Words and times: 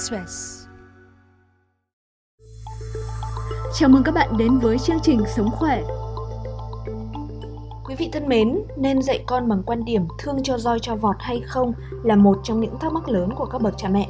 Express. 0.00 0.66
Chào 3.74 3.88
mừng 3.88 4.02
các 4.02 4.14
bạn 4.14 4.36
đến 4.36 4.58
với 4.58 4.78
chương 4.78 5.00
trình 5.02 5.20
Sống 5.36 5.50
khỏe. 5.50 5.82
Quý 7.84 7.94
vị 7.98 8.08
thân 8.12 8.28
mến, 8.28 8.58
nên 8.76 9.02
dạy 9.02 9.24
con 9.26 9.48
bằng 9.48 9.62
quan 9.66 9.84
điểm 9.84 10.08
thương 10.18 10.42
cho 10.42 10.58
roi 10.58 10.78
cho 10.82 10.96
vọt 10.96 11.16
hay 11.18 11.40
không 11.40 11.72
là 12.02 12.16
một 12.16 12.38
trong 12.42 12.60
những 12.60 12.78
thắc 12.78 12.92
mắc 12.92 13.08
lớn 13.08 13.30
của 13.36 13.46
các 13.46 13.62
bậc 13.62 13.74
cha 13.78 13.88
mẹ. 13.88 14.08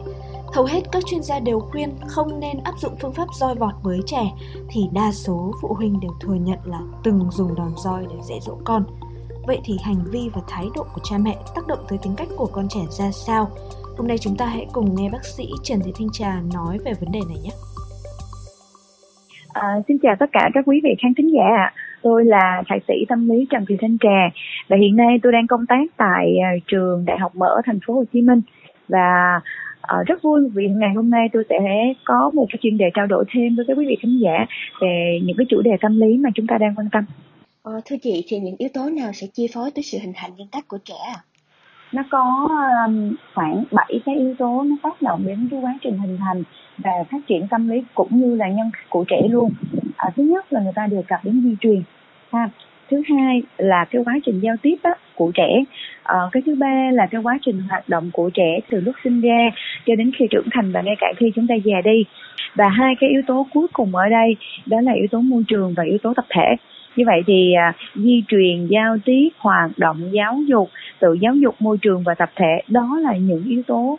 Hầu 0.52 0.64
hết 0.64 0.80
các 0.92 1.02
chuyên 1.06 1.22
gia 1.22 1.40
đều 1.40 1.60
khuyên 1.60 1.96
không 2.08 2.40
nên 2.40 2.62
áp 2.64 2.74
dụng 2.78 2.96
phương 3.00 3.12
pháp 3.12 3.28
roi 3.34 3.54
vọt 3.54 3.74
với 3.82 4.00
trẻ 4.06 4.32
thì 4.68 4.88
đa 4.92 5.12
số 5.12 5.52
phụ 5.62 5.74
huynh 5.74 6.00
đều 6.00 6.12
thừa 6.20 6.34
nhận 6.34 6.58
là 6.64 6.80
từng 7.04 7.30
dùng 7.30 7.54
đòn 7.54 7.72
roi 7.76 8.06
để 8.10 8.16
dạy 8.28 8.40
dỗ 8.42 8.56
con. 8.64 8.84
Vậy 9.46 9.60
thì 9.64 9.78
hành 9.82 10.04
vi 10.10 10.30
và 10.34 10.40
thái 10.48 10.68
độ 10.74 10.86
của 10.94 11.00
cha 11.04 11.18
mẹ 11.18 11.38
tác 11.54 11.66
động 11.66 11.84
tới 11.88 11.98
tính 11.98 12.14
cách 12.16 12.28
của 12.36 12.46
con 12.46 12.68
trẻ 12.68 12.80
ra 12.90 13.10
sao? 13.12 13.50
Hôm 14.00 14.08
nay 14.08 14.18
chúng 14.18 14.36
ta 14.36 14.46
hãy 14.46 14.66
cùng 14.72 14.94
nghe 14.94 15.10
bác 15.12 15.24
sĩ 15.24 15.44
Trần 15.62 15.80
Thị 15.84 15.92
Thanh 15.98 16.08
Trà 16.12 16.40
nói 16.54 16.78
về 16.84 16.92
vấn 17.00 17.12
đề 17.12 17.20
này 17.28 17.38
nhé. 17.44 17.50
À, 19.52 19.68
xin 19.88 19.98
chào 20.02 20.16
tất 20.20 20.26
cả 20.32 20.50
các 20.54 20.64
quý 20.66 20.80
vị 20.84 20.90
khán 21.02 21.14
thính 21.14 21.32
giả 21.34 21.42
ạ. 21.56 21.72
Tôi 22.02 22.24
là 22.24 22.62
thạc 22.68 22.82
sĩ 22.88 22.94
tâm 23.08 23.28
lý 23.28 23.46
Trần 23.50 23.64
Thị 23.68 23.76
Thanh 23.80 23.98
Trà 23.98 24.40
và 24.68 24.76
hiện 24.76 24.96
nay 24.96 25.18
tôi 25.22 25.32
đang 25.32 25.46
công 25.46 25.66
tác 25.66 25.82
tại 25.96 26.36
uh, 26.38 26.62
trường 26.66 27.04
Đại 27.04 27.18
học 27.18 27.36
Mở 27.36 27.60
thành 27.64 27.78
phố 27.86 27.94
Hồ 27.94 28.04
Chí 28.12 28.22
Minh 28.22 28.40
và 28.88 29.40
uh, 29.80 30.06
rất 30.06 30.22
vui 30.22 30.40
vì 30.54 30.68
ngày 30.68 30.94
hôm 30.94 31.10
nay 31.10 31.28
tôi 31.32 31.44
sẽ 31.48 31.58
có 32.04 32.30
một 32.34 32.46
cái 32.48 32.58
chuyên 32.62 32.78
đề 32.78 32.90
trao 32.94 33.06
đổi 33.06 33.24
thêm 33.34 33.56
với 33.56 33.64
các 33.68 33.74
quý 33.78 33.86
vị 33.88 33.96
khán 34.02 34.18
giả 34.18 34.46
về 34.80 35.20
những 35.24 35.36
cái 35.36 35.46
chủ 35.48 35.62
đề 35.62 35.76
tâm 35.80 36.00
lý 36.00 36.16
mà 36.16 36.30
chúng 36.34 36.46
ta 36.46 36.58
đang 36.58 36.74
quan 36.74 36.88
tâm. 36.92 37.04
Ờ, 37.62 37.80
thưa 37.84 37.96
chị 38.02 38.24
thì 38.28 38.38
những 38.38 38.56
yếu 38.58 38.68
tố 38.74 38.90
nào 38.90 39.12
sẽ 39.12 39.26
chi 39.34 39.46
phối 39.54 39.70
tới 39.70 39.82
sự 39.82 39.98
hình 39.98 40.12
thành 40.16 40.30
nhân 40.36 40.48
cách 40.52 40.68
của 40.68 40.78
trẻ 40.84 40.94
à? 41.14 41.20
Nó 41.92 42.02
có 42.10 42.48
um, 42.86 43.14
khoảng 43.34 43.64
7 43.70 44.00
cái 44.06 44.16
yếu 44.16 44.34
tố 44.38 44.62
nó 44.62 44.76
tác 44.82 45.02
động 45.02 45.22
đến 45.26 45.48
cái 45.50 45.60
quá 45.60 45.78
trình 45.82 45.98
hình 45.98 46.16
thành 46.18 46.42
và 46.78 46.90
phát 47.10 47.18
triển 47.26 47.48
tâm 47.48 47.68
lý 47.68 47.82
cũng 47.94 48.08
như 48.10 48.36
là 48.36 48.48
nhân 48.48 48.70
của 48.88 49.04
trẻ 49.08 49.20
luôn. 49.30 49.50
À, 49.96 50.10
thứ 50.16 50.22
nhất 50.22 50.52
là 50.52 50.60
người 50.60 50.72
ta 50.74 50.86
đề 50.86 51.02
cập 51.08 51.24
đến 51.24 51.40
di 51.44 51.56
truyền 51.60 51.82
ha. 52.32 52.48
Thứ 52.90 53.02
hai 53.08 53.42
là 53.58 53.84
cái 53.90 54.02
quá 54.04 54.14
trình 54.24 54.40
giao 54.40 54.56
tiếp 54.62 54.76
á, 54.82 54.90
của 55.14 55.30
trẻ. 55.34 55.64
À, 56.02 56.18
cái 56.32 56.42
thứ 56.46 56.54
ba 56.54 56.90
là 56.92 57.06
cái 57.06 57.20
quá 57.20 57.38
trình 57.42 57.62
hoạt 57.68 57.88
động 57.88 58.10
của 58.12 58.30
trẻ 58.34 58.60
từ 58.70 58.80
lúc 58.80 58.94
sinh 59.04 59.20
ra 59.20 59.50
cho 59.86 59.94
đến 59.94 60.10
khi 60.18 60.26
trưởng 60.30 60.48
thành 60.52 60.72
và 60.72 60.82
ngay 60.82 60.96
cả 61.00 61.06
khi 61.16 61.32
chúng 61.34 61.46
ta 61.46 61.54
già 61.54 61.80
đi. 61.84 62.04
Và 62.54 62.68
hai 62.68 62.94
cái 63.00 63.10
yếu 63.10 63.22
tố 63.26 63.46
cuối 63.54 63.66
cùng 63.72 63.96
ở 63.96 64.08
đây 64.08 64.36
đó 64.66 64.80
là 64.80 64.92
yếu 64.92 65.06
tố 65.10 65.20
môi 65.20 65.44
trường 65.48 65.74
và 65.76 65.82
yếu 65.82 65.98
tố 65.98 66.14
tập 66.14 66.24
thể 66.28 66.56
như 66.96 67.04
vậy 67.06 67.20
thì 67.26 67.52
à, 67.52 67.72
di 67.94 68.22
truyền 68.28 68.66
giao 68.66 68.96
tiếp 69.04 69.28
hoạt 69.38 69.70
động 69.78 70.10
giáo 70.12 70.38
dục 70.48 70.68
tự 71.00 71.12
giáo 71.20 71.34
dục 71.34 71.54
môi 71.58 71.78
trường 71.82 72.02
và 72.02 72.14
tập 72.14 72.30
thể 72.36 72.62
đó 72.68 72.98
là 73.02 73.16
những 73.16 73.44
yếu 73.44 73.62
tố 73.66 73.98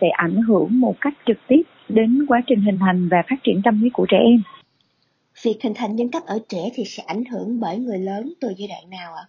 sẽ 0.00 0.08
ảnh 0.08 0.36
hưởng 0.36 0.80
một 0.80 1.00
cách 1.00 1.14
trực 1.26 1.38
tiếp 1.46 1.62
đến 1.88 2.26
quá 2.28 2.40
trình 2.46 2.60
hình 2.60 2.78
thành 2.80 3.08
và 3.08 3.22
phát 3.30 3.36
triển 3.42 3.60
tâm 3.64 3.82
lý 3.82 3.90
của 3.90 4.06
trẻ 4.08 4.18
em. 4.18 4.42
Việc 5.44 5.56
hình 5.62 5.72
thành 5.76 5.96
nhân 5.96 6.08
cách 6.12 6.22
ở 6.26 6.38
trẻ 6.48 6.58
thì 6.74 6.84
sẽ 6.86 7.02
ảnh 7.06 7.24
hưởng 7.24 7.60
bởi 7.60 7.76
người 7.76 7.98
lớn 7.98 8.32
từ 8.40 8.48
giai 8.56 8.68
đoạn 8.68 8.90
nào 8.90 9.14
ạ? 9.14 9.24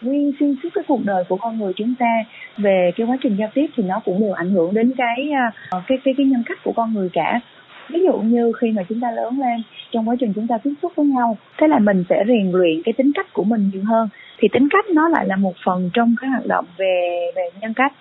Nguyên 0.00 0.32
xuyên 0.40 0.56
suốt 0.62 0.68
cái 0.74 0.84
cuộc 0.88 1.04
đời 1.04 1.24
của 1.28 1.36
con 1.36 1.58
người 1.58 1.72
chúng 1.76 1.94
ta 1.98 2.24
về 2.56 2.90
cái 2.96 3.06
quá 3.06 3.16
trình 3.22 3.36
giao 3.38 3.48
tiếp 3.54 3.66
thì 3.76 3.82
nó 3.82 4.00
cũng 4.04 4.20
đều 4.20 4.32
ảnh 4.32 4.50
hưởng 4.50 4.74
đến 4.74 4.92
cái 4.96 5.30
à, 5.32 5.52
cái 5.86 5.98
cái 6.04 6.14
cái 6.16 6.26
nhân 6.26 6.42
cách 6.46 6.58
của 6.64 6.72
con 6.76 6.94
người 6.94 7.08
cả 7.12 7.40
ví 7.88 8.00
dụ 8.04 8.18
như 8.18 8.52
khi 8.60 8.72
mà 8.72 8.82
chúng 8.88 9.00
ta 9.00 9.10
lớn 9.10 9.40
lên 9.40 9.62
trong 9.90 10.08
quá 10.08 10.16
trình 10.20 10.32
chúng 10.34 10.46
ta 10.46 10.58
tiếp 10.58 10.72
xúc 10.82 10.92
với 10.96 11.06
nhau 11.06 11.36
thế 11.58 11.68
là 11.68 11.78
mình 11.78 12.04
sẽ 12.08 12.24
rèn 12.28 12.50
luyện 12.52 12.82
cái 12.84 12.92
tính 12.92 13.12
cách 13.14 13.32
của 13.32 13.44
mình 13.44 13.70
nhiều 13.72 13.82
hơn. 13.84 14.08
Thì 14.38 14.48
tính 14.52 14.68
cách 14.70 14.90
nó 14.90 15.08
lại 15.08 15.26
là 15.26 15.36
một 15.36 15.54
phần 15.64 15.90
trong 15.92 16.14
cái 16.20 16.30
hoạt 16.30 16.46
động 16.46 16.64
về 16.78 17.20
về 17.36 17.42
nhân 17.60 17.74
cách. 17.74 17.92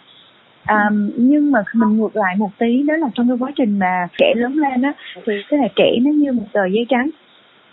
À, 0.66 0.90
nhưng 1.16 1.52
mà 1.52 1.60
mình 1.74 1.98
ngược 1.98 2.16
lại 2.16 2.36
một 2.38 2.50
tí 2.58 2.84
đó 2.84 2.94
là 2.98 3.08
trong 3.14 3.28
cái 3.28 3.38
quá 3.40 3.52
trình 3.56 3.80
mà 3.80 4.08
trẻ 4.18 4.34
lớn 4.36 4.54
lên 4.54 4.82
á 4.82 4.94
thì 5.26 5.34
cái 5.50 5.60
là 5.60 5.68
trẻ 5.76 5.92
nó 6.02 6.12
như 6.12 6.32
một 6.32 6.46
tờ 6.54 6.66
giấy 6.66 6.86
trắng 6.90 7.10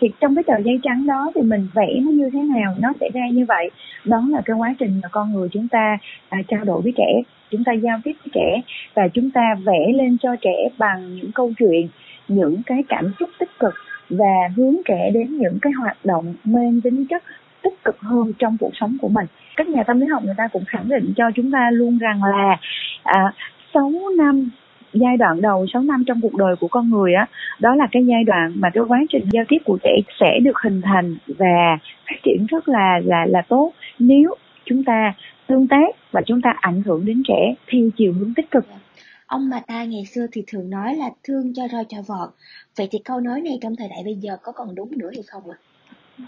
thì 0.03 0.09
trong 0.19 0.35
cái 0.35 0.43
tờ 0.43 0.53
giấy 0.65 0.79
trắng 0.83 1.07
đó 1.07 1.31
thì 1.35 1.41
mình 1.41 1.67
vẽ 1.73 1.99
nó 2.01 2.11
như 2.11 2.29
thế 2.33 2.39
nào 2.39 2.75
nó 2.79 2.89
sẽ 2.99 3.09
ra 3.13 3.21
như 3.31 3.45
vậy? 3.47 3.71
Đó 4.05 4.23
là 4.29 4.41
cái 4.45 4.55
quá 4.55 4.75
trình 4.79 4.99
mà 5.03 5.09
con 5.11 5.33
người 5.33 5.49
chúng 5.51 5.67
ta 5.67 5.97
à, 6.29 6.39
trao 6.47 6.63
đổi 6.63 6.81
với 6.81 6.93
trẻ 6.97 7.21
chúng 7.51 7.63
ta 7.63 7.73
giao 7.73 7.99
tiếp 8.03 8.11
với 8.23 8.31
trẻ 8.33 8.61
và 8.93 9.07
chúng 9.07 9.31
ta 9.31 9.55
vẽ 9.65 9.91
lên 9.95 10.17
cho 10.21 10.35
trẻ 10.41 10.69
bằng 10.77 11.15
những 11.15 11.31
câu 11.31 11.51
chuyện 11.59 11.87
những 12.27 12.61
cái 12.65 12.83
cảm 12.87 13.13
xúc 13.19 13.29
tích 13.39 13.59
cực 13.59 13.73
và 14.09 14.49
hướng 14.55 14.75
trẻ 14.85 15.09
đến 15.13 15.37
những 15.37 15.57
cái 15.61 15.73
hoạt 15.73 15.97
động 16.03 16.33
mang 16.43 16.81
tính 16.81 17.05
chất 17.09 17.23
tích 17.61 17.83
cực 17.83 17.99
hơn 17.99 18.33
trong 18.39 18.57
cuộc 18.59 18.71
sống 18.73 18.97
của 19.01 19.09
mình. 19.09 19.25
Các 19.55 19.67
nhà 19.67 19.83
tâm 19.83 19.99
lý 19.99 20.07
học 20.07 20.23
người 20.23 20.35
ta 20.37 20.47
cũng 20.47 20.63
khẳng 20.67 20.89
định 20.89 21.13
cho 21.15 21.31
chúng 21.35 21.51
ta 21.51 21.71
luôn 21.71 21.97
rằng 21.97 22.23
là 22.23 22.57
à, 23.03 23.33
6 23.73 23.91
năm 24.17 24.49
giai 24.93 25.17
đoạn 25.17 25.41
đầu 25.41 25.65
6 25.73 25.81
năm 25.81 26.03
trong 26.07 26.21
cuộc 26.21 26.35
đời 26.35 26.55
của 26.55 26.67
con 26.67 26.89
người 26.89 27.13
á 27.13 27.27
đó 27.59 27.75
là 27.75 27.87
cái 27.91 28.05
giai 28.05 28.23
đoạn 28.23 28.53
mà 28.55 28.69
cái 28.73 28.83
quá 28.87 28.99
trình 29.09 29.25
giao 29.31 29.43
tiếp 29.49 29.57
của 29.65 29.77
trẻ 29.83 29.91
sẽ 30.19 30.39
được 30.41 30.57
hình 30.63 30.81
thành 30.81 31.15
và 31.27 31.77
phát 32.09 32.15
triển 32.23 32.45
rất 32.49 32.69
là 32.69 32.99
là 33.05 33.25
là 33.25 33.41
tốt 33.41 33.71
nếu 33.99 34.35
chúng 34.65 34.83
ta 34.83 35.13
tương 35.47 35.67
tác 35.67 35.95
và 36.11 36.21
chúng 36.25 36.41
ta 36.41 36.53
ảnh 36.61 36.81
hưởng 36.85 37.05
đến 37.05 37.23
trẻ 37.27 37.55
theo 37.71 37.89
chiều 37.97 38.13
hướng 38.13 38.33
tích 38.33 38.51
cực 38.51 38.65
Ông 39.33 39.49
bà 39.49 39.59
ta 39.67 39.83
ngày 39.83 40.05
xưa 40.05 40.25
thì 40.31 40.43
thường 40.47 40.69
nói 40.69 40.95
là 40.95 41.09
thương 41.23 41.53
cho 41.53 41.67
roi 41.67 41.83
cho 41.89 41.97
vọt. 42.07 42.29
Vậy 42.77 42.87
thì 42.91 42.99
câu 43.05 43.19
nói 43.19 43.41
này 43.41 43.53
trong 43.61 43.75
thời 43.75 43.87
đại 43.89 44.01
bây 44.05 44.15
giờ 44.15 44.37
có 44.43 44.51
còn 44.51 44.75
đúng 44.75 44.97
nữa 44.97 45.09
hay 45.13 45.23
không 45.27 45.43
ạ? 45.51 45.57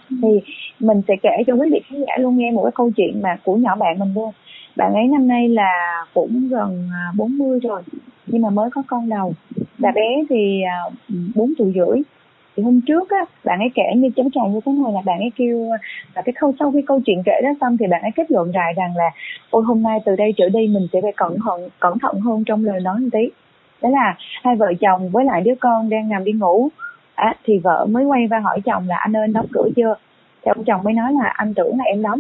Thì 0.10 0.42
mình 0.80 1.02
sẽ 1.08 1.14
kể 1.24 1.30
cho 1.48 1.54
quý 1.54 1.70
vị 1.72 1.80
khán 1.90 2.00
giả 2.00 2.14
luôn 2.20 2.38
nghe 2.38 2.52
một 2.52 2.64
cái 2.64 2.72
câu 2.76 2.92
chuyện 2.98 3.22
mà 3.22 3.38
của 3.44 3.56
nhỏ 3.56 3.76
bạn 3.76 4.00
mình 4.00 4.14
luôn. 4.16 4.32
Bạn 4.76 4.94
ấy 4.94 5.08
năm 5.08 5.28
nay 5.28 5.50
là 5.50 6.06
cũng 6.14 6.50
gần 6.50 6.90
40 7.16 7.60
à, 7.64 7.68
rồi 7.68 7.82
nhưng 8.28 8.42
mà 8.42 8.50
mới 8.50 8.70
có 8.70 8.84
con 8.88 9.10
đầu. 9.10 9.34
và 9.78 9.92
bé 9.92 10.24
thì 10.30 10.62
à, 10.62 10.78
bốn 11.36 11.54
tuổi 11.58 11.74
rưỡi. 11.76 12.02
Thì 12.56 12.64
hôm 12.64 12.82
trước 12.88 13.10
á 13.10 13.26
bạn 13.44 13.60
ấy 13.60 13.70
kể 13.76 13.84
như 13.96 14.10
chấm 14.16 14.30
tràn 14.32 14.54
như 14.54 14.60
thế 14.66 14.72
này 14.72 14.94
là 14.94 15.02
bạn 15.06 15.20
ấy 15.20 15.32
kêu 15.36 15.70
và 16.14 16.22
cái 16.22 16.34
câu 16.40 16.54
sau 16.60 16.72
khi 16.72 16.82
câu 16.88 17.00
chuyện 17.06 17.22
kể 17.26 17.42
đó 17.44 17.50
xong 17.62 17.78
thì 17.78 17.88
bạn 17.88 18.02
ấy 18.02 18.12
kết 18.16 18.32
luận 18.32 18.52
lại 18.56 18.74
rằng 18.78 18.96
là 18.96 19.10
ôi 19.50 19.64
hôm 19.64 19.84
nay 19.84 20.00
từ 20.06 20.16
đây 20.16 20.34
trở 20.38 20.50
đi 20.50 20.68
mình 20.68 20.88
sẽ 20.94 21.02
phải 21.02 21.14
cẩn 21.18 21.38
thận 21.46 21.70
cẩn 21.80 22.00
thận 22.00 22.20
hơn 22.20 22.44
trong 22.44 22.66
lời 22.66 22.80
nói 22.80 23.00
một 23.00 23.10
tí. 23.12 23.30
Đó 23.82 23.90
là 23.90 24.16
hai 24.44 24.56
vợ 24.56 24.74
chồng 24.82 25.10
với 25.10 25.26
lại 25.26 25.42
đứa 25.42 25.56
con 25.60 25.90
đang 25.90 26.10
nằm 26.10 26.24
đi 26.24 26.32
ngủ. 26.32 26.70
À, 27.16 27.36
thì 27.44 27.58
vợ 27.58 27.86
mới 27.90 28.06
quay 28.06 28.28
qua 28.30 28.40
hỏi 28.40 28.62
chồng 28.66 28.88
là 28.88 28.98
anh 28.98 29.16
ơi 29.16 29.28
đóng 29.28 29.48
cửa 29.54 29.70
chưa? 29.76 29.96
Thì 30.42 30.52
ông 30.56 30.64
chồng 30.64 30.84
mới 30.84 30.94
nói 30.94 31.14
là 31.14 31.30
anh 31.36 31.54
tưởng 31.54 31.78
là 31.78 31.84
em 31.84 32.02
đóng 32.02 32.20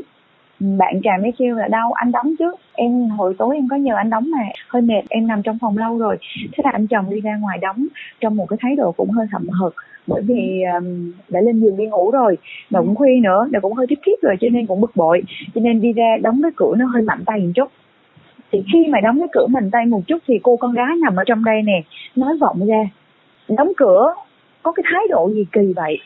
bạn 0.59 1.01
trà 1.03 1.11
mới 1.21 1.31
kêu 1.37 1.55
là 1.55 1.67
đau 1.67 1.91
anh 1.93 2.11
đóng 2.11 2.35
chứ 2.39 2.51
em 2.73 3.09
hồi 3.09 3.35
tối 3.37 3.55
em 3.55 3.67
có 3.69 3.75
nhờ 3.75 3.95
anh 3.95 4.09
đóng 4.09 4.31
mà. 4.31 4.43
Hơi 4.67 4.81
mệt 4.81 5.01
em 5.09 5.27
nằm 5.27 5.41
trong 5.41 5.57
phòng 5.61 5.77
lâu 5.77 5.97
rồi. 5.97 6.17
Thế 6.35 6.61
là 6.63 6.71
anh 6.73 6.87
chồng 6.87 7.09
đi 7.09 7.21
ra 7.21 7.37
ngoài 7.37 7.57
đóng 7.57 7.87
trong 8.19 8.35
một 8.35 8.45
cái 8.49 8.57
thái 8.61 8.75
độ 8.75 8.91
cũng 8.91 9.09
hơi 9.09 9.25
hậm 9.31 9.49
hực 9.49 9.75
bởi 10.07 10.21
vì 10.21 10.63
um, 10.73 11.11
đã 11.29 11.41
lên 11.41 11.59
giường 11.59 11.77
đi 11.77 11.85
ngủ 11.85 12.11
rồi 12.11 12.37
mà 12.69 12.79
cũng 12.79 12.95
khuya 12.95 13.19
nữa 13.23 13.47
là 13.51 13.59
cũng 13.59 13.73
hơi 13.73 13.85
tiếp 13.89 13.99
kiếp 14.05 14.21
rồi 14.21 14.35
cho 14.41 14.47
nên 14.51 14.65
cũng 14.65 14.81
bực 14.81 14.95
bội. 14.95 15.23
Cho 15.55 15.61
nên 15.61 15.81
đi 15.81 15.93
ra 15.93 16.17
đóng 16.21 16.39
cái 16.43 16.51
cửa 16.55 16.73
nó 16.77 16.85
hơi 16.85 17.01
mạnh 17.01 17.23
tay 17.25 17.39
một 17.39 17.51
chút. 17.55 17.71
Thì 18.51 18.63
khi 18.73 18.87
mà 18.89 18.99
đóng 19.01 19.19
cái 19.19 19.27
cửa 19.31 19.47
mạnh 19.47 19.71
tay 19.71 19.85
một 19.85 20.01
chút 20.07 20.17
thì 20.27 20.39
cô 20.43 20.57
con 20.57 20.73
gái 20.73 20.95
nằm 21.03 21.15
ở 21.15 21.23
trong 21.25 21.43
đây 21.43 21.61
nè 21.61 21.81
nói 22.15 22.37
vọng 22.41 22.67
ra 22.67 22.89
đóng 23.47 23.71
cửa 23.77 24.13
có 24.63 24.71
cái 24.71 24.83
thái 24.91 25.01
độ 25.09 25.29
gì 25.33 25.45
kỳ 25.51 25.73
vậy? 25.75 25.97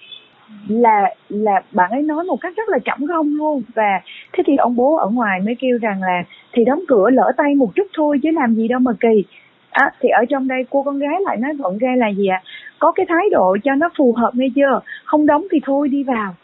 Là 0.68 1.14
là 1.30 1.62
bạn 1.72 1.92
ấy 1.92 2.02
nói 2.02 2.24
một 2.24 2.38
cách 2.42 2.54
rất 2.58 2.70
là 2.70 2.80
trọng 2.86 3.08
không 3.08 3.36
luôn. 3.36 3.64
Và 3.76 4.02
thế 4.34 4.44
thì 4.48 4.56
ông 4.58 4.76
bố 4.76 4.96
ở 4.96 5.10
ngoài 5.10 5.40
mới 5.46 5.56
kêu 5.60 5.78
rằng 5.82 6.02
là 6.02 6.24
thì 6.54 6.66
đóng 6.66 6.84
cửa 6.88 7.10
lỡ 7.10 7.32
tay 7.38 7.56
một 7.56 7.72
chút 7.76 7.88
thôi 7.94 8.20
chứ 8.24 8.30
làm 8.32 8.56
gì 8.56 8.68
đâu 8.68 8.80
mà 8.80 8.92
kỳ. 9.00 9.26
À, 9.70 9.92
thì 10.00 10.10
ở 10.10 10.26
trong 10.30 10.48
đây 10.48 10.66
cô 10.70 10.84
con 10.84 11.00
gái 11.00 11.16
lại 11.26 11.38
nói 11.38 11.54
gọn 11.60 11.78
ra 11.78 11.96
là 11.98 12.08
gì 12.10 12.28
ạ? 12.28 12.42
À? 12.44 12.48
có 12.80 12.92
cái 12.92 13.06
thái 13.10 13.30
độ 13.32 13.58
cho 13.64 13.76
nó 13.76 13.90
phù 13.98 14.14
hợp 14.18 14.32
nghe 14.34 14.48
chưa? 14.56 14.80
Không 15.06 15.26
đóng 15.26 15.48
thì 15.52 15.60
thôi 15.66 15.90
đi 15.90 16.04
vào. 16.04 16.36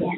Dạ. 0.00 0.08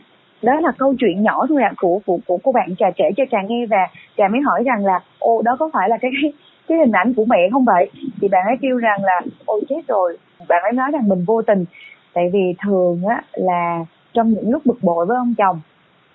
Đó 0.43 0.61
là 0.61 0.73
câu 0.79 0.95
chuyện 0.99 1.23
nhỏ 1.23 1.47
thôi 1.49 1.63
ạ 1.63 1.69
à, 1.69 1.75
của 1.77 2.01
của 2.07 2.19
của 2.27 2.39
cô 2.43 2.53
bạn 2.53 2.77
trà 2.79 2.91
trẻ 2.91 3.11
cho 3.17 3.25
trà 3.31 3.39
nghe. 3.43 3.67
Và 3.67 3.89
trà 4.17 4.29
mới 4.29 4.41
hỏi 4.41 4.63
rằng 4.67 4.87
là 4.87 5.01
ô 5.19 5.43
đó 5.45 5.57
có 5.59 5.71
phải 5.73 5.89
là 5.89 5.97
cái 6.01 6.11
cái 6.69 6.79
hình 6.79 6.93
ảnh 6.93 7.15
của 7.15 7.25
mẹ 7.25 7.49
không 7.53 7.65
vậy? 7.65 7.91
Thì 8.21 8.29
bạn 8.29 8.47
ấy 8.47 8.57
kêu 8.61 8.77
rằng 8.77 9.05
là 9.05 9.21
ôi 9.47 9.61
chết 9.69 9.81
rồi. 9.89 10.19
Bạn 10.49 10.63
ấy 10.63 10.73
nói 10.73 10.91
rằng 10.93 11.09
mình 11.09 11.25
vô 11.25 11.43
tình 11.43 11.65
tại 12.17 12.31
vì 12.33 12.55
thường 12.65 13.03
á, 13.09 13.23
là 13.33 13.85
trong 14.13 14.33
những 14.33 14.51
lúc 14.51 14.67
bực 14.67 14.79
bội 14.83 15.07
với 15.07 15.17
ông 15.17 15.35
chồng, 15.39 15.61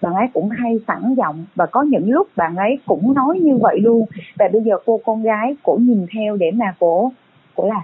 bạn 0.02 0.14
ấy 0.14 0.28
cũng 0.34 0.50
hay 0.50 0.80
sẵn 0.88 1.16
giọng 1.18 1.46
và 1.56 1.66
có 1.66 1.82
những 1.82 2.12
lúc 2.12 2.28
bạn 2.36 2.56
ấy 2.56 2.80
cũng 2.86 3.14
nói 3.14 3.40
như 3.40 3.58
vậy 3.58 3.80
luôn. 3.80 4.06
Và 4.36 4.48
bây 4.54 4.62
giờ 4.62 4.76
cô 4.86 5.00
con 5.06 5.24
gái 5.24 5.56
cũng 5.64 5.88
nhìn 5.88 6.06
theo 6.16 6.36
để 6.36 6.52
mà 6.52 6.76
cổ 6.80 7.12
cổ 7.56 7.68
là 7.68 7.82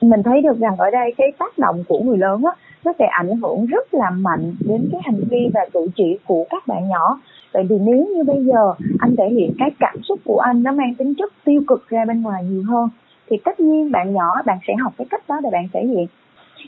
mình 0.00 0.22
thấy 0.22 0.42
được 0.42 0.58
rằng 0.58 0.76
ở 0.76 0.90
đây 0.90 1.14
cái 1.16 1.32
tác 1.38 1.58
động 1.58 1.84
của 1.88 2.00
người 2.00 2.18
lớn 2.18 2.42
á, 2.44 2.52
nó 2.84 2.92
sẽ 2.98 3.06
ảnh 3.06 3.36
hưởng 3.36 3.66
rất 3.66 3.94
là 3.94 4.10
mạnh 4.10 4.54
đến 4.60 4.88
cái 4.92 5.00
hành 5.04 5.20
vi 5.30 5.50
và 5.54 5.60
cử 5.72 5.86
chỉ 5.96 6.18
của 6.26 6.44
các 6.50 6.66
bạn 6.66 6.88
nhỏ. 6.88 7.20
Tại 7.52 7.64
vì 7.68 7.78
nếu 7.78 8.06
như 8.16 8.24
bây 8.24 8.44
giờ 8.44 8.74
anh 8.98 9.16
thể 9.16 9.28
hiện 9.28 9.52
cái 9.58 9.70
cảm 9.80 9.96
xúc 10.02 10.18
của 10.24 10.38
anh, 10.38 10.62
nó 10.62 10.72
mang 10.72 10.94
tính 10.94 11.14
chất 11.18 11.32
tiêu 11.44 11.62
cực 11.66 11.88
ra 11.88 12.04
bên 12.04 12.22
ngoài 12.22 12.44
nhiều 12.44 12.62
hơn, 12.68 12.88
thì 13.30 13.36
tất 13.44 13.60
nhiên 13.60 13.92
bạn 13.92 14.12
nhỏ 14.12 14.42
bạn 14.46 14.58
sẽ 14.66 14.74
học 14.82 14.92
cái 14.98 15.06
cách 15.10 15.22
đó 15.28 15.40
để 15.42 15.50
bạn 15.52 15.68
thể 15.72 15.86
hiện 15.86 16.06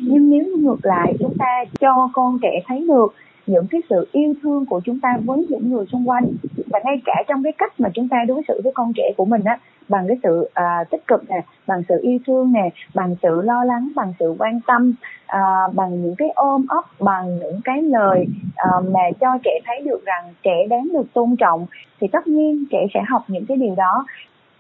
nhưng 0.01 0.31
nếu 0.31 0.45
ngược 0.59 0.79
lại 0.83 1.15
chúng 1.19 1.35
ta 1.39 1.65
cho 1.81 2.09
con 2.13 2.39
trẻ 2.43 2.61
thấy 2.67 2.87
được 2.89 3.15
những 3.47 3.67
cái 3.71 3.81
sự 3.91 4.09
yêu 4.13 4.35
thương 4.43 4.67
của 4.67 4.81
chúng 4.85 5.01
ta 5.01 5.17
với 5.25 5.47
những 5.49 5.71
người 5.71 5.87
xung 5.93 6.09
quanh. 6.09 6.25
Và 6.67 6.81
ngay 6.85 7.01
cả 7.05 7.23
trong 7.29 7.43
cái 7.43 7.53
cách 7.59 7.81
mà 7.81 7.89
chúng 7.95 8.09
ta 8.09 8.17
đối 8.29 8.43
xử 8.49 8.61
với 8.65 8.73
con 8.75 8.93
trẻ 8.97 9.13
của 9.17 9.25
mình 9.25 9.45
á 9.45 9.59
bằng 9.89 10.09
cái 10.09 10.17
sự 10.23 10.51
à, 10.55 10.85
tích 10.91 11.07
cực 11.07 11.31
nè 11.31 11.41
bằng 11.67 11.83
sự 11.89 11.95
yêu 12.03 12.19
thương 12.27 12.53
nè 12.53 12.69
bằng 12.95 13.17
sự 13.23 13.41
lo 13.45 13.65
lắng 13.65 13.89
bằng 13.95 14.13
sự 14.19 14.35
quan 14.39 14.61
tâm 14.67 14.95
à, 15.27 15.41
bằng 15.75 16.03
những 16.03 16.15
cái 16.19 16.29
ôm 16.35 16.67
ấp 16.69 16.85
bằng 17.01 17.39
những 17.39 17.61
cái 17.65 17.83
lời 17.83 18.27
à, 18.57 18.71
mà 18.93 19.01
cho 19.21 19.39
trẻ 19.45 19.61
thấy 19.67 19.81
được 19.85 20.05
rằng 20.05 20.35
trẻ 20.43 20.67
đáng 20.71 20.89
được 20.93 21.13
tôn 21.13 21.37
trọng 21.37 21.67
thì 22.01 22.07
tất 22.13 22.27
nhiên 22.27 22.65
trẻ 22.71 22.87
sẽ 22.95 23.01
học 23.09 23.23
những 23.29 23.47
cái 23.47 23.57
điều 23.57 23.75
đó. 23.77 24.07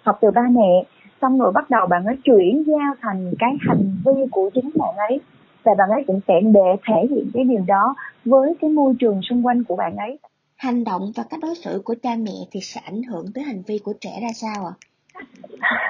Học 0.02 0.18
từ 0.20 0.30
ba 0.30 0.42
mẹ 0.50 0.84
xong 1.20 1.38
rồi 1.38 1.52
bắt 1.52 1.70
đầu 1.70 1.86
bạn 1.86 2.04
ấy 2.04 2.16
chuyển 2.24 2.64
giao 2.66 2.94
thành 3.00 3.32
cái 3.38 3.56
hành 3.60 3.96
vi 4.04 4.26
của 4.30 4.50
chính 4.54 4.70
bạn 4.74 4.96
ấy 4.96 5.20
và 5.64 5.72
bạn 5.78 5.90
ấy 5.90 6.04
cũng 6.06 6.20
sẽ 6.28 6.34
để 6.40 6.76
thể 6.86 7.06
hiện 7.10 7.30
cái 7.34 7.44
điều 7.44 7.64
đó 7.66 7.94
với 8.24 8.54
cái 8.60 8.70
môi 8.70 8.94
trường 8.98 9.20
xung 9.22 9.46
quanh 9.46 9.64
của 9.64 9.76
bạn 9.76 9.96
ấy 9.96 10.18
hành 10.56 10.84
động 10.84 11.02
và 11.16 11.22
cách 11.30 11.40
đối 11.42 11.54
xử 11.54 11.82
của 11.84 11.94
cha 12.02 12.10
mẹ 12.18 12.32
thì 12.52 12.60
sẽ 12.60 12.80
ảnh 12.84 13.02
hưởng 13.02 13.26
tới 13.34 13.44
hành 13.44 13.62
vi 13.66 13.78
của 13.84 13.92
trẻ 14.00 14.10
ra 14.22 14.28
sao 14.34 14.66
ạ? 14.66 14.74
À? 14.74 14.82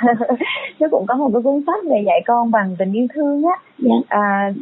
nó 0.80 0.88
cũng 0.90 1.04
có 1.08 1.14
một 1.14 1.30
cái 1.32 1.42
cuốn 1.42 1.62
sách 1.66 1.84
về 1.84 2.02
dạy 2.06 2.22
con 2.26 2.50
bằng 2.50 2.76
tình 2.78 2.92
yêu 2.92 3.06
thương 3.14 3.42
á 3.44 3.56
dạ. 3.78 3.94
à, 4.08 4.52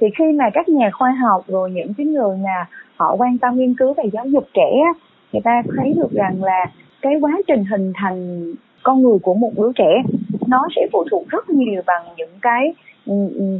thì 0.00 0.06
khi 0.18 0.24
mà 0.32 0.44
các 0.54 0.68
nhà 0.68 0.90
khoa 0.92 1.16
học 1.22 1.44
rồi 1.46 1.70
những 1.70 1.94
cái 1.94 2.06
người 2.06 2.36
mà 2.36 2.66
họ 2.96 3.16
quan 3.18 3.38
tâm 3.38 3.56
nghiên 3.56 3.74
cứu 3.74 3.94
về 3.94 4.04
giáo 4.12 4.26
dục 4.26 4.44
trẻ 4.54 4.70
á 4.84 5.00
người 5.32 5.42
ta 5.44 5.62
thấy 5.76 5.92
được 5.92 6.12
rằng 6.12 6.44
là 6.44 6.66
cái 7.02 7.12
quá 7.20 7.32
trình 7.46 7.64
hình 7.64 7.92
thành 7.94 8.44
con 8.88 9.02
người 9.02 9.18
của 9.22 9.34
một 9.34 9.50
đứa 9.56 9.72
trẻ 9.74 10.02
nó 10.46 10.66
sẽ 10.76 10.82
phụ 10.92 11.04
thuộc 11.10 11.28
rất 11.28 11.50
nhiều 11.50 11.82
bằng 11.86 12.02
những 12.16 12.38
cái 12.42 12.74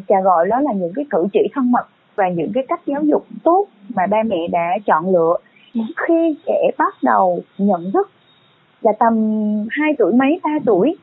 chà 0.09 0.21
gọi 0.21 0.49
đó 0.49 0.61
là 0.61 0.73
những 0.73 0.93
cái 0.95 1.05
cử 1.11 1.27
chỉ 1.33 1.41
thân 1.55 1.73
mật 1.73 1.87
và 2.17 2.29
những 2.29 2.51
cái 2.55 2.65
cách 2.69 2.81
giáo 2.87 3.03
dục 3.03 3.27
tốt 3.45 3.67
mà 3.95 4.07
ba 4.07 4.23
mẹ 4.23 4.37
đã 4.53 4.79
chọn 4.87 5.13
lựa. 5.13 5.37
Khi 5.75 6.37
trẻ 6.47 6.71
bắt 6.79 6.95
đầu 7.03 7.41
nhận 7.59 7.91
thức 7.93 8.11
là 8.81 8.93
tầm 8.99 9.15
2 9.71 9.93
tuổi 9.99 10.13
mấy 10.13 10.41
3 10.45 10.51
tuổi 10.67 10.97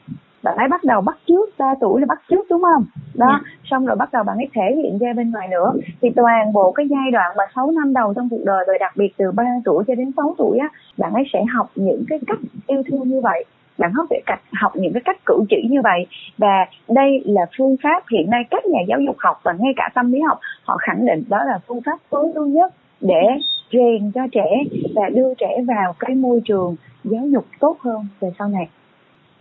bạn 0.43 0.57
ấy 0.57 0.67
bắt 0.67 0.83
đầu 0.83 1.01
bắt 1.01 1.17
trước 1.27 1.49
3 1.57 1.73
tuổi 1.81 2.01
là 2.01 2.05
bắt 2.05 2.21
trước 2.29 2.45
đúng 2.49 2.61
không? 2.61 2.85
Đó 3.15 3.27
yeah. 3.27 3.41
Xong 3.63 3.85
rồi 3.85 3.95
bắt 3.95 4.09
đầu 4.13 4.23
bạn 4.23 4.37
ấy 4.37 4.47
thể 4.53 4.75
hiện 4.75 4.97
ra 4.97 5.13
bên 5.13 5.31
ngoài 5.31 5.47
nữa. 5.47 5.73
Thì 6.01 6.09
toàn 6.15 6.53
bộ 6.53 6.71
cái 6.71 6.87
giai 6.89 7.11
đoạn 7.11 7.31
mà 7.37 7.43
6 7.55 7.71
năm 7.71 7.93
đầu 7.93 8.13
trong 8.13 8.29
cuộc 8.29 8.43
đời 8.45 8.65
và 8.67 8.73
đặc 8.79 8.93
biệt 8.95 9.13
từ 9.17 9.31
3 9.31 9.43
tuổi 9.65 9.83
cho 9.87 9.95
đến 9.95 10.11
6 10.17 10.35
tuổi 10.37 10.57
á 10.57 10.69
bạn 10.97 11.13
ấy 11.13 11.23
sẽ 11.33 11.43
học 11.53 11.69
những 11.75 12.03
cái 12.09 12.19
cách 12.27 12.39
yêu 12.67 12.83
thương 12.89 13.09
như 13.09 13.21
vậy 13.21 13.45
bạn 13.77 13.91
học 13.93 14.05
về 14.09 14.19
cách, 14.25 14.41
học 14.53 14.71
những 14.75 14.93
cái 14.93 15.01
cách 15.05 15.25
cử 15.25 15.43
chỉ 15.49 15.67
như 15.69 15.81
vậy. 15.83 16.05
Và 16.37 16.65
đây 16.89 17.23
là 17.25 17.41
phương 17.57 17.75
pháp 17.83 18.03
hiện 18.11 18.29
nay 18.29 18.43
các 18.51 18.65
nhà 18.65 18.79
giáo 18.87 18.99
dục 18.99 19.15
học 19.19 19.39
và 19.43 19.53
ngay 19.59 19.73
cả 19.75 19.89
tâm 19.93 20.11
lý 20.11 20.19
học, 20.21 20.39
họ 20.63 20.77
khẳng 20.77 21.05
định 21.05 21.23
đó 21.27 21.37
là 21.43 21.59
phương 21.67 21.81
pháp 21.85 21.99
tối 22.09 22.31
ưu 22.35 22.47
nhất 22.47 22.73
để 23.01 23.23
rèn 23.73 24.11
cho 24.15 24.21
trẻ 24.31 24.63
và 24.95 25.09
đưa 25.09 25.33
trẻ 25.33 25.61
vào 25.67 25.93
cái 25.99 26.15
môi 26.15 26.41
trường 26.45 26.75
giáo 27.03 27.27
dục 27.27 27.45
tốt 27.59 27.77
hơn 27.79 28.07
về 28.19 28.29
sau 28.39 28.47
này. 28.47 28.67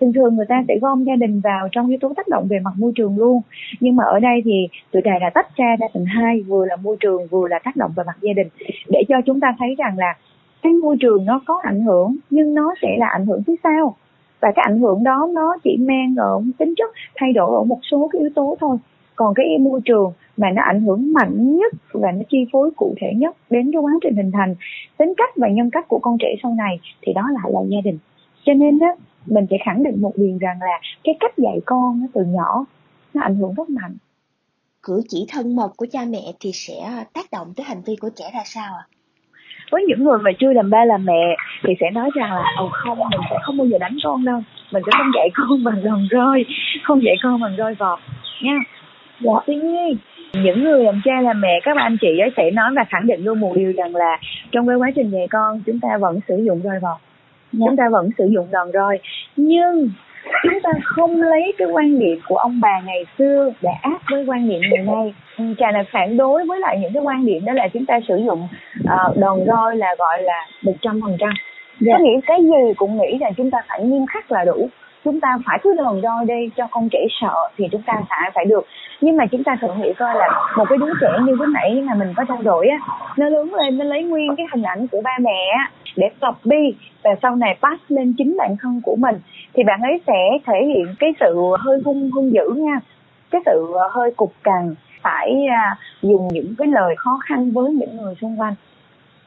Thường 0.01 0.13
thường 0.13 0.37
người 0.37 0.47
ta 0.49 0.65
sẽ 0.69 0.79
gom 0.83 1.05
gia 1.05 1.17
đình 1.17 1.41
vào 1.41 1.69
trong 1.73 1.89
yếu 1.89 1.99
tố 2.01 2.13
tác 2.17 2.29
động 2.29 2.47
về 2.51 2.59
mặt 2.59 2.71
môi 2.79 2.93
trường 2.95 3.19
luôn. 3.19 3.41
Nhưng 3.81 3.97
mà 3.97 4.05
ở 4.05 4.21
đây 4.21 4.43
thì 4.45 4.69
tụi 4.91 5.03
đề 5.03 5.11
đã 5.21 5.31
tách 5.35 5.57
ra 5.57 5.77
ra 5.81 5.87
thành 5.95 6.05
hai, 6.05 6.41
vừa 6.41 6.67
là 6.67 6.77
môi 6.77 6.97
trường, 7.01 7.27
vừa 7.27 7.49
là 7.49 7.59
tác 7.59 7.77
động 7.77 7.91
về 7.97 8.05
mặt 8.07 8.17
gia 8.21 8.33
đình. 8.33 8.49
Để 8.89 9.03
cho 9.09 9.17
chúng 9.27 9.41
ta 9.41 9.55
thấy 9.59 9.75
rằng 9.79 9.99
là 9.99 10.15
cái 10.63 10.73
môi 10.73 10.97
trường 11.01 11.25
nó 11.25 11.41
có 11.47 11.61
ảnh 11.63 11.81
hưởng, 11.81 12.17
nhưng 12.31 12.55
nó 12.55 12.75
sẽ 12.83 12.89
là 12.99 13.07
ảnh 13.07 13.27
hưởng 13.27 13.43
phía 13.47 13.55
sau 13.63 13.97
và 14.45 14.53
cái 14.57 14.65
ảnh 14.69 14.81
hưởng 14.81 15.05
đó 15.05 15.29
nó 15.33 15.57
chỉ 15.65 15.77
mang 15.81 16.15
ở 16.19 16.43
tính 16.59 16.75
chất 16.77 16.91
thay 17.15 17.33
đổi 17.33 17.57
ở 17.57 17.65
một 17.65 17.79
số 17.91 18.09
cái 18.13 18.21
yếu 18.21 18.31
tố 18.35 18.57
thôi. 18.61 18.77
Còn 19.17 19.35
cái 19.35 19.59
môi 19.61 19.81
trường 19.85 20.13
mà 20.37 20.51
nó 20.51 20.63
ảnh 20.63 20.83
hưởng 20.83 21.13
mạnh 21.13 21.57
nhất 21.57 21.73
và 21.93 22.13
nó 22.13 22.23
chi 22.29 22.39
phối 22.53 22.71
cụ 22.77 22.95
thể 23.01 23.13
nhất 23.17 23.37
đến 23.51 23.73
cái 23.73 23.81
quá 23.81 23.93
trình 24.03 24.17
hình 24.17 24.31
thành, 24.33 24.55
tính 24.97 25.13
cách 25.17 25.31
và 25.37 25.49
nhân 25.49 25.71
cách 25.71 25.89
của 25.89 25.99
con 25.99 26.17
trẻ 26.21 26.35
sau 26.43 26.55
này 26.55 26.81
thì 27.03 27.13
đó 27.13 27.23
lại 27.33 27.53
là 27.53 27.61
gia 27.69 27.81
đình. 27.85 27.99
Cho 28.45 28.55
nên 28.55 28.79
đó 28.79 28.95
mình 29.27 29.47
sẽ 29.51 29.57
khẳng 29.65 29.83
định 29.83 30.03
một 30.03 30.13
điều 30.17 30.39
rằng 30.41 30.59
là 30.61 30.81
cái 31.05 31.15
cách 31.21 31.39
dạy 31.39 31.61
con 31.67 32.01
nó 32.01 32.07
từ 32.15 32.25
nhỏ 32.25 32.65
nó 33.15 33.23
ảnh 33.23 33.37
hưởng 33.37 33.55
rất 33.55 33.71
mạnh. 33.71 33.97
Cử 34.83 35.03
chỉ 35.09 35.27
thân 35.29 35.57
mật 35.57 35.73
của 35.77 35.87
cha 35.93 36.05
mẹ 36.09 36.33
thì 36.41 36.51
sẽ 36.55 37.05
tác 37.13 37.31
động 37.33 37.53
tới 37.57 37.65
hành 37.65 37.83
vi 37.87 37.97
của 37.97 38.11
trẻ 38.17 38.31
ra 38.35 38.43
sao 38.45 38.75
ạ? 38.75 38.87
à? 38.91 38.94
Với 39.71 39.85
những 39.89 40.05
người 40.05 40.19
mà 40.19 40.31
chưa 40.39 40.53
làm 40.53 40.71
ba 40.71 40.85
làm 40.85 41.05
mẹ 41.05 41.37
thì 41.63 41.75
sẽ 41.81 41.91
nói 41.91 42.11
rằng 42.15 42.33
là 42.33 42.45
ồ 42.57 42.69
không 42.69 42.99
mình 42.99 43.21
sẽ 43.31 43.37
không 43.43 43.57
bao 43.57 43.67
giờ 43.67 43.79
đánh 43.79 43.97
con 44.05 44.25
đâu. 44.25 44.43
Mình 44.73 44.83
sẽ 44.87 44.93
không 44.99 45.11
dạy 45.15 45.29
con 45.35 45.65
bằng 45.65 45.85
đòn 45.85 46.09
roi 46.11 46.45
không 46.83 47.03
dạy 47.03 47.15
con 47.23 47.41
bằng 47.41 47.57
roi 47.59 47.75
vọt. 47.75 47.99
Nha. 48.43 48.59
Dạ. 49.21 49.33
Tuy 49.47 49.55
nhiên 49.55 49.97
những 50.33 50.65
người 50.65 50.85
làm 50.85 51.01
cha 51.05 51.21
làm 51.21 51.41
mẹ 51.41 51.61
các 51.63 51.77
anh 51.77 51.97
chị 52.01 52.19
ấy 52.19 52.31
sẽ 52.37 52.51
nói 52.51 52.71
và 52.77 52.85
khẳng 52.85 53.07
định 53.07 53.25
luôn 53.25 53.41
một 53.41 53.53
điều 53.57 53.73
rằng 53.77 53.97
là 53.97 54.19
trong 54.53 54.69
cái 54.69 54.77
quá 54.77 54.91
trình 54.95 55.11
dạy 55.11 55.27
con 55.31 55.61
chúng 55.67 55.81
ta 55.81 55.89
vẫn 56.01 56.21
sử 56.29 56.37
dụng 56.47 56.61
roi 56.65 56.81
vọt. 56.83 56.99
Dạ. 57.53 57.67
chúng 57.69 57.77
ta 57.77 57.85
vẫn 57.93 58.11
sử 58.19 58.25
dụng 58.35 58.47
đòn 58.51 58.73
roi. 58.73 58.99
Nhưng 59.37 59.91
chúng 60.43 60.61
ta 60.63 60.71
không 60.85 61.23
lấy 61.23 61.53
cái 61.59 61.69
quan 61.73 61.99
điểm 61.99 62.21
của 62.29 62.37
ông 62.37 62.61
bà 62.61 62.81
ngày 62.81 63.05
xưa 63.19 63.51
để 63.61 63.71
áp 63.83 63.99
với 64.11 64.25
quan 64.27 64.49
niệm 64.49 64.61
ngày 64.71 64.85
nay. 64.85 65.15
Trà 65.59 65.73
là 65.73 65.85
phản 65.93 66.17
đối 66.17 66.45
với 66.47 66.61
lại 66.61 66.79
những 66.83 66.93
cái 66.95 67.03
quan 67.03 67.27
điểm 67.27 67.45
đó 67.45 67.53
là 67.53 67.69
chúng 67.69 67.87
ta 67.87 68.01
sử 68.09 68.17
dụng 68.17 68.49
uh, 68.81 69.17
đòn 69.17 69.45
roi 69.47 69.77
là 69.77 69.95
gọi 69.99 70.23
là 70.23 70.47
một 70.63 70.75
trăm 70.83 71.01
phần 71.01 71.17
trăm. 71.21 71.31
Dạ. 71.81 71.93
có 71.93 72.05
nghĩa 72.05 72.21
cái 72.27 72.41
gì 72.43 72.75
cũng 72.77 72.99
nghĩ 72.99 73.19
là 73.21 73.31
chúng 73.37 73.51
ta 73.51 73.59
phải 73.69 73.83
nghiêm 73.83 74.07
khắc 74.07 74.33
là 74.33 74.45
đủ 74.45 74.69
chúng 75.05 75.21
ta 75.21 75.39
phải 75.47 75.59
cứ 75.63 75.75
đòn 75.79 76.01
roi 76.03 76.25
đi 76.25 76.51
cho 76.57 76.67
con 76.71 76.89
trẻ 76.89 76.99
sợ 77.21 77.35
thì 77.57 77.65
chúng 77.73 77.83
ta 77.83 77.93
phải 78.09 78.31
phải 78.35 78.45
được. 78.45 78.67
Nhưng 79.01 79.17
mà 79.17 79.27
chúng 79.27 79.45
ta 79.45 79.57
thử 79.61 79.69
nghĩ 79.75 79.93
coi 79.99 80.15
là 80.15 80.29
một 80.57 80.65
cái 80.69 80.79
đứa 80.79 80.93
trẻ 81.01 81.09
như 81.25 81.35
lúc 81.35 81.49
nãy 81.49 81.83
mà 81.87 81.95
mình 81.95 82.13
có 82.17 82.25
trao 82.29 82.43
đổi 82.43 82.69
á 82.69 82.79
nó 83.17 83.29
lớn 83.29 83.55
lên 83.55 83.79
nó 83.79 83.85
lấy 83.85 84.03
nguyên 84.03 84.37
cái 84.37 84.47
hình 84.53 84.63
ảnh 84.63 84.87
của 84.87 85.01
ba 85.05 85.19
mẹ 85.21 85.51
á 85.59 85.71
để 85.97 86.11
copy 86.21 86.75
và 87.03 87.11
sau 87.23 87.37
này 87.37 87.59
pass 87.63 87.83
lên 87.89 88.15
chính 88.19 88.37
bản 88.39 88.57
thân 88.63 88.81
của 88.85 88.97
mình. 88.97 89.17
Thì 89.55 89.63
bạn 89.65 89.81
ấy 89.83 90.01
sẽ 90.07 90.39
thể 90.47 90.67
hiện 90.67 90.95
cái 90.99 91.11
sự 91.21 91.35
hơi 91.59 91.79
hung 91.85 92.11
hung 92.11 92.33
dữ 92.33 92.51
nha. 92.57 92.81
Cái 93.31 93.41
sự 93.47 93.73
hơi 93.91 94.11
cục 94.17 94.33
cằn 94.43 94.75
phải 95.03 95.47
à, 95.51 95.77
dùng 96.03 96.29
những 96.33 96.55
cái 96.59 96.69
lời 96.69 96.95
khó 96.99 97.19
khăn 97.25 97.51
với 97.51 97.73
những 97.73 97.97
người 97.97 98.15
xung 98.21 98.41
quanh. 98.41 98.55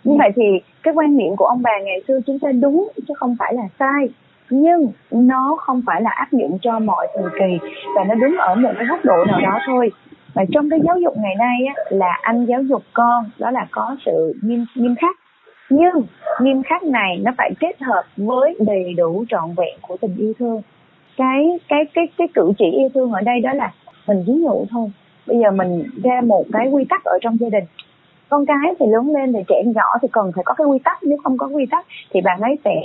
Như 0.03 0.15
vậy 0.19 0.29
thì 0.35 0.43
cái 0.83 0.93
quan 0.93 1.17
niệm 1.17 1.35
của 1.35 1.45
ông 1.45 1.61
bà 1.61 1.71
ngày 1.83 2.01
xưa 2.07 2.19
chúng 2.25 2.39
ta 2.39 2.51
đúng 2.51 2.89
chứ 3.07 3.13
không 3.17 3.35
phải 3.39 3.53
là 3.53 3.63
sai 3.79 4.09
nhưng 4.49 4.91
nó 5.11 5.57
không 5.59 5.81
phải 5.85 6.01
là 6.01 6.09
áp 6.09 6.27
dụng 6.31 6.57
cho 6.61 6.79
mọi 6.79 7.07
thời 7.15 7.29
kỳ 7.39 7.67
và 7.95 8.03
nó 8.03 8.15
đứng 8.15 8.37
ở 8.37 8.55
một 8.55 8.71
cái 8.77 8.85
góc 8.85 9.05
độ 9.05 9.25
nào 9.25 9.41
đó 9.41 9.59
thôi. 9.67 9.91
Và 10.33 10.45
trong 10.53 10.69
cái 10.69 10.79
giáo 10.85 10.99
dục 10.99 11.13
ngày 11.17 11.35
nay 11.35 11.57
á, 11.67 11.83
là 11.89 12.19
anh 12.21 12.45
giáo 12.45 12.61
dục 12.63 12.83
con 12.93 13.25
đó 13.39 13.51
là 13.51 13.67
có 13.71 13.95
sự 14.05 14.33
nghiêm 14.41 14.65
nghiêm 14.75 14.95
khắc. 14.95 15.15
Nhưng 15.69 16.03
nghiêm 16.41 16.63
khắc 16.63 16.83
này 16.83 17.17
nó 17.23 17.31
phải 17.37 17.51
kết 17.59 17.81
hợp 17.81 18.03
với 18.17 18.57
đầy 18.65 18.93
đủ 18.93 19.25
trọn 19.29 19.53
vẹn 19.57 19.77
của 19.81 19.97
tình 20.01 20.15
yêu 20.17 20.33
thương. 20.39 20.61
Cái 21.17 21.59
cái 21.67 21.85
cái 21.93 22.07
cái 22.17 22.27
cử 22.33 22.51
chỉ 22.57 22.65
yêu 22.65 22.89
thương 22.93 23.11
ở 23.11 23.21
đây 23.21 23.39
đó 23.39 23.53
là 23.53 23.71
mình 24.07 24.23
ví 24.27 24.33
dụ 24.43 24.65
thôi. 24.71 24.91
Bây 25.27 25.37
giờ 25.39 25.51
mình 25.51 25.83
ra 26.03 26.21
một 26.23 26.45
cái 26.53 26.69
quy 26.69 26.85
tắc 26.89 27.03
ở 27.03 27.17
trong 27.21 27.37
gia 27.39 27.49
đình 27.49 27.63
con 28.29 28.45
cái 28.45 28.75
thì 28.79 28.85
lớn 28.89 29.13
lên 29.15 29.33
thì 29.33 29.39
trẻ 29.47 29.63
nhỏ 29.75 29.97
thì 30.01 30.07
cần 30.11 30.31
phải 30.35 30.43
có 30.43 30.53
cái 30.53 30.67
quy 30.67 30.79
tắc. 30.79 31.03
Nếu 31.03 31.17
không 31.23 31.37
có 31.37 31.47
quy 31.47 31.65
tắc 31.71 31.85
thì 32.13 32.21
bạn 32.21 32.41
ấy 32.41 32.57
sẽ 32.65 32.75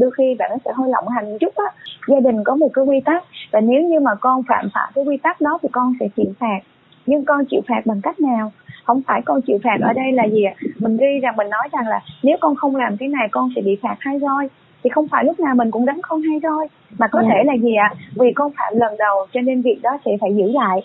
đôi 0.00 0.10
khi 0.10 0.34
bạn 0.38 0.50
ấy 0.50 0.58
sẽ 0.64 0.70
hơi 0.74 0.88
lỏng 0.90 1.08
hành 1.08 1.30
một 1.30 1.36
chút 1.40 1.54
á. 1.56 1.64
Gia 2.08 2.20
đình 2.20 2.44
có 2.44 2.56
một 2.56 2.68
cái 2.74 2.84
quy 2.84 3.00
tắc. 3.04 3.24
Và 3.52 3.60
nếu 3.60 3.82
như 3.82 4.00
mà 4.00 4.14
con 4.14 4.42
phạm 4.48 4.68
phải 4.74 4.92
cái 4.94 5.04
quy 5.04 5.16
tắc 5.16 5.40
đó 5.40 5.58
thì 5.62 5.68
con 5.72 5.92
sẽ 6.00 6.08
chịu 6.16 6.32
phạt. 6.38 6.58
Nhưng 7.06 7.24
con 7.24 7.44
chịu 7.50 7.60
phạt 7.68 7.80
bằng 7.84 8.00
cách 8.02 8.20
nào? 8.20 8.52
Không 8.84 9.02
phải 9.06 9.22
con 9.24 9.40
chịu 9.46 9.58
phạt 9.64 9.76
ở 9.80 9.92
đây 9.92 10.12
là 10.12 10.24
gì 10.24 10.44
ạ? 10.44 10.54
Mình 10.78 10.96
ghi 10.96 11.20
rằng 11.22 11.36
mình 11.36 11.50
nói 11.50 11.68
rằng 11.72 11.88
là 11.88 12.00
nếu 12.22 12.36
con 12.40 12.54
không 12.54 12.76
làm 12.76 12.96
cái 12.96 13.08
này 13.08 13.28
con 13.30 13.48
sẽ 13.56 13.62
bị 13.62 13.78
phạt 13.82 13.96
hai 14.00 14.18
roi. 14.18 14.48
Thì 14.82 14.90
không 14.90 15.08
phải 15.08 15.24
lúc 15.24 15.40
nào 15.40 15.54
mình 15.54 15.70
cũng 15.70 15.86
đánh 15.86 16.00
con 16.02 16.22
hai 16.22 16.40
roi. 16.42 16.68
Mà 16.98 17.06
có 17.08 17.18
yeah. 17.18 17.30
Dạ. 17.30 17.34
thể 17.34 17.44
là 17.44 17.54
gì 17.62 17.74
ạ? 17.74 17.90
Vì 18.16 18.32
con 18.32 18.52
phạm 18.56 18.72
lần 18.76 18.96
đầu 18.98 19.26
cho 19.32 19.40
nên 19.40 19.62
việc 19.62 19.78
đó 19.82 19.98
sẽ 20.04 20.10
phải 20.20 20.34
giữ 20.36 20.52
lại 20.52 20.80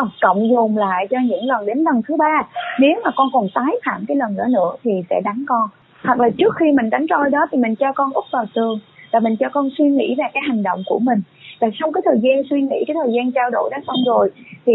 không? 0.00 0.10
Cộng 0.22 0.50
dồn 0.50 0.76
lại 0.76 1.06
cho 1.10 1.16
những 1.24 1.44
lần 1.44 1.66
đến 1.66 1.78
lần 1.78 2.02
thứ 2.08 2.16
ba. 2.16 2.42
Nếu 2.80 3.00
mà 3.04 3.10
con 3.16 3.28
còn 3.32 3.46
tái 3.54 3.74
phạm 3.86 4.04
cái 4.08 4.16
lần 4.16 4.36
nữa 4.36 4.46
nữa 4.48 4.76
thì 4.84 4.90
sẽ 5.10 5.20
đánh 5.24 5.44
con. 5.48 5.68
Hoặc 6.04 6.20
là 6.20 6.28
trước 6.38 6.54
khi 6.60 6.72
mình 6.72 6.90
đánh 6.90 7.06
roi 7.10 7.30
đó 7.30 7.46
thì 7.52 7.58
mình 7.58 7.74
cho 7.74 7.92
con 7.92 8.10
úp 8.12 8.24
vào 8.32 8.44
tường 8.54 8.80
và 9.12 9.20
mình 9.20 9.36
cho 9.36 9.48
con 9.52 9.68
suy 9.78 9.84
nghĩ 9.84 10.14
về 10.18 10.24
cái 10.34 10.42
hành 10.48 10.62
động 10.62 10.82
của 10.86 10.98
mình 10.98 11.22
và 11.62 11.68
trong 11.74 11.92
cái 11.92 12.02
thời 12.04 12.18
gian 12.22 12.42
suy 12.50 12.60
nghĩ, 12.62 12.84
cái 12.86 12.96
thời 13.02 13.12
gian 13.12 13.32
trao 13.32 13.50
đổi 13.50 13.70
đó 13.72 13.78
xong 13.86 13.96
rồi, 14.06 14.30
thì 14.66 14.72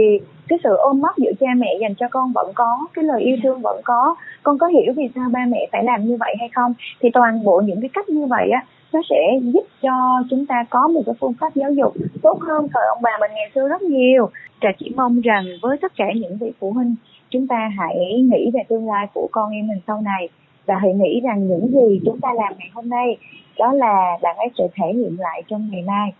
cái 0.48 0.60
sự 0.64 0.76
ôm 0.76 1.02
ấp 1.02 1.18
giữa 1.18 1.32
cha 1.40 1.48
mẹ 1.58 1.78
dành 1.82 1.96
cho 1.96 2.08
con 2.12 2.32
vẫn 2.36 2.52
có, 2.56 2.88
cái 2.94 3.04
lời 3.04 3.22
yêu 3.22 3.38
thương 3.44 3.62
vẫn 3.62 3.82
có. 3.84 4.16
Con 4.44 4.58
có 4.58 4.68
hiểu 4.68 4.94
vì 4.96 5.10
sao 5.16 5.30
ba 5.32 5.46
mẹ 5.48 5.68
phải 5.72 5.84
làm 5.84 6.06
như 6.06 6.18
vậy 6.20 6.36
hay 6.40 6.50
không? 6.50 6.74
Thì 7.02 7.10
toàn 7.14 7.44
bộ 7.44 7.62
những 7.66 7.82
cái 7.82 7.90
cách 7.94 8.10
như 8.10 8.26
vậy 8.26 8.50
á, 8.50 8.66
nó 8.94 9.02
sẽ 9.10 9.40
giúp 9.42 9.66
cho 9.82 10.24
chúng 10.30 10.46
ta 10.46 10.66
có 10.70 10.88
một 10.88 11.02
cái 11.06 11.16
phương 11.20 11.34
pháp 11.40 11.56
giáo 11.56 11.72
dục 11.72 11.94
tốt 12.22 12.38
hơn. 12.42 12.68
Thời 12.74 12.84
ông 12.88 13.02
bà 13.02 13.12
mình 13.20 13.32
ngày 13.36 13.52
xưa 13.56 13.68
rất 13.68 13.82
nhiều. 13.82 14.30
Trà 14.62 14.70
chỉ 14.80 14.94
mong 14.96 15.22
rằng 15.22 15.46
với 15.62 15.78
tất 15.82 15.92
cả 15.96 16.06
những 16.16 16.38
vị 16.38 16.52
phụ 16.60 16.72
huynh, 16.72 16.96
chúng 17.30 17.48
ta 17.48 17.72
hãy 17.78 17.96
nghĩ 18.32 18.52
về 18.54 18.62
tương 18.70 18.88
lai 18.88 19.08
của 19.14 19.28
con 19.32 19.52
em 19.52 19.68
mình 19.68 19.80
sau 19.88 20.02
này. 20.02 20.30
Và 20.66 20.76
hãy 20.82 20.94
nghĩ 20.94 21.22
rằng 21.24 21.48
những 21.48 21.68
gì 21.68 22.02
chúng 22.06 22.20
ta 22.22 22.34
làm 22.34 22.54
ngày 22.60 22.70
hôm 22.74 22.90
nay, 22.90 23.18
đó 23.60 23.74
là 23.74 24.18
bạn 24.22 24.38
ấy 24.38 24.48
sẽ 24.58 24.68
thể 24.76 24.94
hiện 24.94 25.16
lại 25.20 25.44
trong 25.48 25.70
ngày 25.72 25.82
mai 25.82 26.14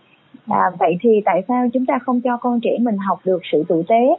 à, 0.48 0.70
vậy 0.78 0.98
thì 1.00 1.10
tại 1.24 1.42
sao 1.48 1.68
chúng 1.72 1.86
ta 1.86 1.98
không 1.98 2.20
cho 2.20 2.36
con 2.36 2.60
trẻ 2.60 2.76
mình 2.80 2.96
học 2.96 3.20
được 3.24 3.42
sự 3.52 3.64
tử 3.68 3.82
tế? 3.88 4.16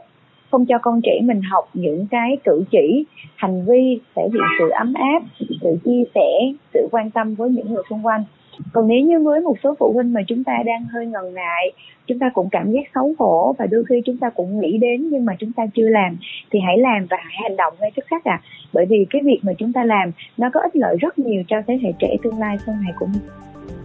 Không 0.50 0.66
cho 0.66 0.78
con 0.78 1.00
trẻ 1.02 1.20
mình 1.22 1.40
học 1.42 1.68
những 1.74 2.06
cái 2.10 2.36
cử 2.44 2.64
chỉ 2.70 3.04
hành 3.36 3.64
vi 3.66 4.00
thể 4.16 4.22
hiện 4.22 4.42
sự 4.58 4.68
ấm 4.70 4.94
áp 4.94 5.22
sự 5.62 5.76
chia 5.84 6.02
sẻ 6.14 6.52
sự 6.74 6.88
quan 6.90 7.10
tâm 7.10 7.34
với 7.34 7.50
những 7.50 7.74
người 7.74 7.82
xung 7.90 8.06
quanh. 8.06 8.24
Còn 8.72 8.88
nếu 8.88 9.00
như 9.00 9.20
với 9.24 9.40
một 9.40 9.56
số 9.62 9.74
phụ 9.78 9.92
huynh 9.92 10.12
mà 10.12 10.20
chúng 10.26 10.44
ta 10.44 10.52
đang 10.66 10.84
hơi 10.84 11.06
ngần 11.06 11.34
ngại 11.34 11.72
chúng 12.10 12.18
ta 12.18 12.30
cũng 12.34 12.48
cảm 12.50 12.70
giác 12.72 12.80
xấu 12.94 13.14
hổ 13.18 13.54
và 13.58 13.66
đôi 13.66 13.84
khi 13.88 14.02
chúng 14.06 14.16
ta 14.16 14.30
cũng 14.30 14.60
nghĩ 14.60 14.78
đến 14.78 15.08
nhưng 15.10 15.24
mà 15.24 15.32
chúng 15.38 15.52
ta 15.52 15.66
chưa 15.74 15.88
làm 15.88 16.16
thì 16.50 16.58
hãy 16.66 16.78
làm 16.78 17.06
và 17.10 17.16
hãy 17.20 17.36
hành 17.42 17.56
động 17.56 17.74
ngay 17.80 17.90
tức 17.96 18.04
khắc 18.06 18.24
à 18.24 18.40
bởi 18.72 18.86
vì 18.86 19.06
cái 19.10 19.22
việc 19.24 19.40
mà 19.42 19.52
chúng 19.58 19.72
ta 19.72 19.84
làm 19.84 20.10
nó 20.36 20.50
có 20.54 20.60
ích 20.60 20.76
lợi 20.76 20.96
rất 21.00 21.18
nhiều 21.18 21.42
cho 21.48 21.56
thế 21.66 21.78
hệ 21.82 21.92
trẻ 21.98 22.16
tương 22.22 22.38
lai 22.38 22.56
sau 22.66 22.74
này 22.74 22.92
của 22.98 23.06
mình 23.06 23.22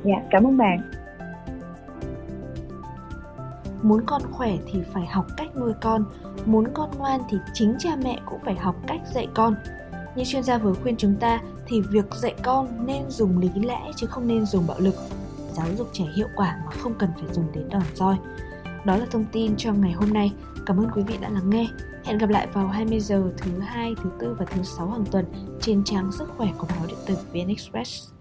dạ 0.04 0.22
cảm 0.30 0.48
ơn 0.48 0.58
bạn 0.58 0.80
muốn 3.88 4.02
con 4.06 4.22
khỏe 4.32 4.58
thì 4.72 4.80
phải 4.94 5.06
học 5.06 5.26
cách 5.38 5.58
nuôi 5.58 5.74
con, 5.82 6.06
muốn 6.46 6.68
con 6.74 6.90
ngoan 6.98 7.22
thì 7.30 7.38
chính 7.54 7.76
cha 7.80 7.96
mẹ 8.04 8.20
cũng 8.26 8.40
phải 8.46 8.56
học 8.56 8.76
cách 8.88 9.02
dạy 9.14 9.28
con. 9.34 9.56
Như 10.16 10.24
chuyên 10.26 10.44
gia 10.44 10.58
vừa 10.58 10.74
khuyên 10.74 10.96
chúng 10.98 11.16
ta 11.20 11.42
thì 11.68 11.82
việc 11.82 12.06
dạy 12.16 12.36
con 12.44 12.86
nên 12.86 13.10
dùng 13.10 13.40
lý 13.40 13.50
lẽ 13.56 13.82
chứ 13.96 14.08
không 14.08 14.28
nên 14.28 14.46
dùng 14.46 14.68
bạo 14.68 14.80
lực. 14.80 14.96
Giáo 15.54 15.68
dục 15.78 15.90
trẻ 15.94 16.06
hiệu 16.16 16.28
quả 16.36 16.58
mà 16.66 16.72
không 16.72 16.94
cần 17.00 17.10
phải 17.16 17.34
dùng 17.34 17.52
đến 17.54 17.70
đòn 17.70 17.84
roi. 17.94 18.16
Đó 18.86 18.98
là 18.98 19.06
thông 19.12 19.26
tin 19.32 19.56
cho 19.58 19.74
ngày 19.74 19.92
hôm 19.92 20.14
nay. 20.14 20.34
Cảm 20.66 20.78
ơn 20.78 20.88
quý 20.96 21.04
vị 21.04 21.18
đã 21.22 21.30
lắng 21.30 21.50
nghe. 21.50 21.68
Hẹn 22.04 22.18
gặp 22.18 22.30
lại 22.30 22.48
vào 22.54 22.68
20 22.68 23.00
giờ 23.00 23.24
thứ 23.38 23.60
hai, 23.60 23.96
thứ 24.04 24.10
tư 24.20 24.36
và 24.40 24.46
thứ 24.46 24.64
sáu 24.64 24.90
hàng 24.90 25.06
tuần 25.12 25.26
trên 25.62 25.84
trang 25.84 26.12
sức 26.12 26.30
khỏe 26.38 26.48
của 26.58 26.68
báo 26.70 26.88
điện 26.88 26.98
tử 27.06 27.16
VN 27.34 27.48
Express. 27.48 28.15